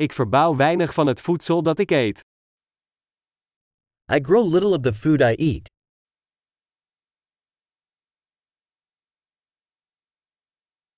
Ik 0.00 0.12
verbouw 0.12 0.56
weinig 0.56 0.94
van 0.94 1.06
het 1.06 1.20
voedsel 1.20 1.62
dat 1.62 1.78
ik 1.78 1.90
eet. 1.90 2.24
I 4.12 4.18
grow 4.22 4.52
little 4.52 4.68
of 4.68 4.80
the 4.80 4.94
food 4.94 5.20
I 5.20 5.34
eat. 5.34 5.68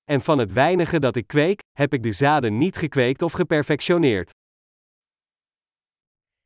En 0.05 0.21
van 0.21 0.39
het 0.39 0.53
weinige 0.53 0.99
dat 0.99 1.17
ik 1.17 1.27
kweek, 1.27 1.61
heb 1.71 1.93
ik 1.93 2.03
de 2.03 2.13
zaden 2.13 2.59
niet 2.59 2.77
gekweekt 2.77 3.23
of 3.23 3.33
geperfectioneerd. 3.33 4.31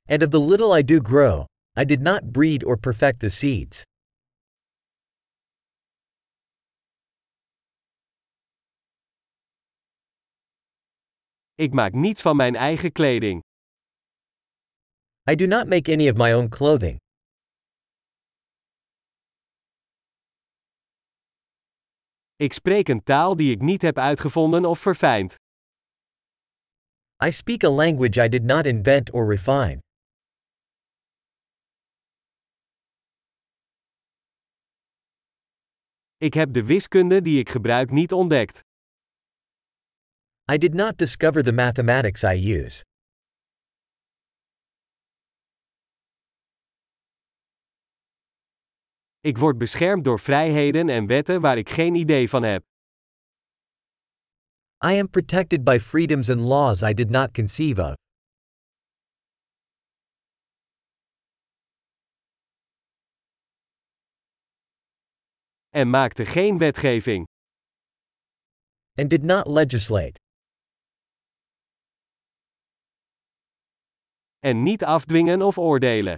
And 0.09 0.23
of 0.23 0.29
the 0.29 0.41
little 0.41 0.79
I 0.79 0.84
do 0.84 0.98
grow, 1.02 1.45
I 1.79 1.84
did 1.84 2.00
not 2.00 2.32
breed 2.32 2.64
or 2.64 2.79
perfect 2.79 3.18
the 3.18 3.29
seeds. 3.29 3.82
Ik 11.57 11.73
maak 11.73 11.93
niets 11.93 12.23
van 12.23 12.36
mijn 12.36 12.55
eigen 12.55 12.93
kleding. 12.93 13.43
I 15.31 15.35
do 15.35 15.46
not 15.46 15.67
make 15.67 15.93
any 15.93 16.08
of 16.08 16.17
my 16.17 16.32
own 16.32 16.49
clothing. 16.49 16.99
Ik 22.36 22.53
spreek 22.53 22.89
een 22.89 23.03
taal 23.03 23.36
die 23.36 23.53
ik 23.53 23.61
niet 23.61 23.82
heb 23.82 23.99
uitgevonden 23.99 24.64
of 24.64 24.79
verfijnd. 24.79 25.35
I 27.25 27.30
speak 27.32 27.64
a 27.64 27.71
language 27.71 28.25
I 28.25 28.29
did 28.29 28.43
not 28.43 28.66
invent 28.66 29.11
or 29.11 29.29
refine. 29.29 29.79
Ik 36.16 36.34
heb 36.34 36.52
de 36.52 36.64
wiskunde 36.64 37.22
die 37.22 37.39
ik 37.39 37.48
gebruik 37.48 37.91
niet 37.91 38.12
ontdekt. 38.12 38.61
I 40.47 40.58
did 40.58 40.75
not 40.75 40.98
discover 40.98 41.42
the 41.42 41.53
mathematics 41.53 42.22
I 42.22 42.34
use. 42.34 42.83
Ik 49.20 49.38
word 49.38 49.58
beschermd 49.58 50.04
door 50.04 50.19
vrijheden 50.19 50.88
en 50.88 51.06
wetten 51.06 51.41
waar 51.41 51.58
ik 51.58 51.69
geen 51.69 51.94
idee 51.94 52.28
van 52.28 52.42
heb. 52.42 52.62
I 54.84 54.98
am 54.98 55.08
protected 55.10 55.64
by 55.64 55.78
freedoms 55.78 56.30
and 56.30 56.41
laws 56.41 56.82
I 56.82 56.94
did 56.94 57.10
not 57.10 57.32
conceive 57.32 57.82
of. 57.82 57.94
En 65.69 65.91
maakte 65.91 66.24
geen 66.24 66.58
wetgeving. 66.58 67.26
And 68.98 69.10
did 69.10 69.22
not 69.22 69.47
legislate. 69.47 70.23
En 74.45 74.62
niet 74.62 74.84
afdwingen 74.84 75.42
of 75.42 75.59
oordelen. 75.59 76.17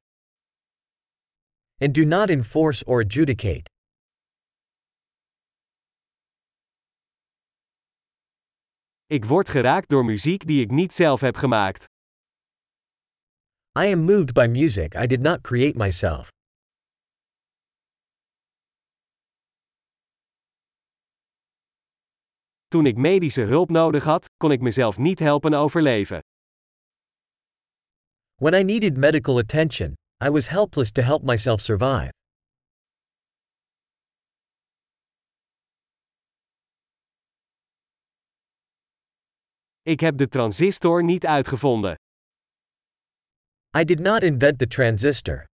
And 1.78 1.94
do 1.94 2.04
not 2.04 2.30
enforce 2.30 2.84
or 2.84 3.02
adjudicate. 3.02 3.70
Ik 9.06 9.24
word 9.24 9.48
geraakt 9.48 9.88
door 9.88 10.04
muziek 10.04 10.46
die 10.46 10.60
ik 10.62 10.70
niet 10.70 10.92
zelf 10.92 11.20
heb 11.20 11.36
gemaakt. 11.36 11.84
I 13.78 13.92
am 13.92 14.04
moved 14.04 14.32
by 14.32 14.46
music 14.50 14.94
I 14.94 15.06
did 15.06 15.20
not 15.20 15.40
create 15.40 15.76
myself. 15.78 16.28
Toen 22.68 22.86
ik 22.86 22.96
medische 22.96 23.42
hulp 23.42 23.70
nodig 23.70 24.04
had, 24.04 24.26
kon 24.36 24.52
ik 24.52 24.60
mezelf 24.60 24.98
niet 24.98 25.18
helpen 25.18 25.54
overleven. 25.54 26.20
When 28.38 28.54
I 28.54 28.62
needed 28.62 28.98
medical 28.98 29.38
attention, 29.38 29.94
I 30.20 30.28
was 30.28 30.46
helpless 30.48 30.92
to 30.92 31.02
help 31.02 31.22
myself 31.22 31.60
survive. 31.60 32.10
Ik 39.82 40.00
heb 40.00 40.16
de 40.16 40.28
transistor 40.28 41.04
niet 41.04 41.26
uitgevonden. 41.26 41.94
I 43.78 43.84
did 43.84 44.00
not 44.00 44.22
invent 44.22 44.58
the 44.58 44.66
transistor. 44.66 45.46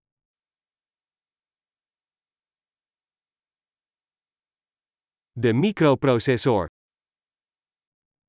De 5.35 5.53
microprocessor. 5.53 6.67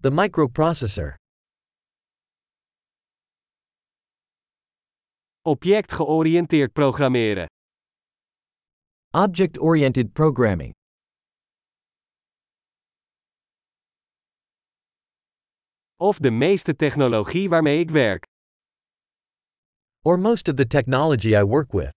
The 0.00 0.10
microprocessor. 0.10 1.16
Object-georiënteerd 5.46 6.72
programmeren. 6.72 7.46
Object 9.10 9.58
oriented 9.58 10.12
programming. 10.12 10.72
Of 15.96 16.18
de 16.18 16.30
meeste 16.30 16.76
technologie 16.76 17.48
waarmee 17.48 17.78
ik 17.78 17.90
werk. 17.90 18.24
Or 20.02 20.18
most 20.18 20.48
of 20.48 20.54
the 20.54 20.66
technology 20.66 21.36
I 21.36 21.42
work 21.42 21.72
with. 21.72 21.92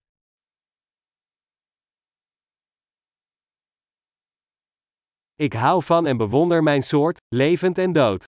Ik 5.34 5.52
hou 5.52 5.82
van 5.82 6.06
en 6.06 6.16
bewonder 6.16 6.62
mijn 6.62 6.82
soort, 6.82 7.18
levend 7.28 7.78
en 7.78 7.92
dood. 7.92 8.24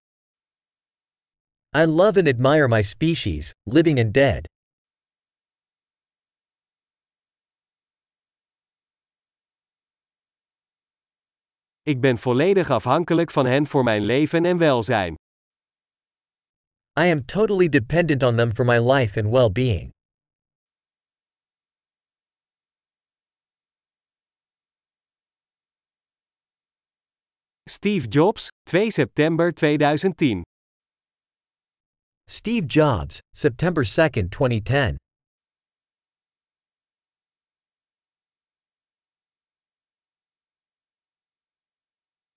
I 1.77 1.85
love 1.85 2.19
and 2.19 2.29
admire 2.29 2.69
my 2.69 2.83
species, 2.83 3.53
living 3.63 3.99
and 3.99 4.15
dead. 4.15 4.59
Ik 11.83 12.01
ben 12.01 12.19
volledig 12.19 12.71
afhankelijk 12.71 13.31
van 13.31 13.47
hen 13.47 13.67
voor 13.67 13.85
mijn 13.85 14.03
leven 14.03 14.45
en 14.45 14.59
welzijn. 14.59 15.15
I 16.99 17.11
am 17.11 17.25
totally 17.25 17.69
dependent 17.69 18.23
on 18.23 18.37
them 18.37 18.53
for 18.53 18.65
my 18.65 18.79
life 18.93 19.21
and 19.21 19.31
well 19.31 19.51
being. 19.51 19.91
Steve 27.69 28.09
Jobs, 28.09 28.49
2 28.65 28.91
september 28.91 29.53
2010. 29.53 30.43
Steve 32.27 32.67
Jobs, 32.67 33.21
September 33.35 33.85
2, 33.85 34.29
2010. 34.29 34.97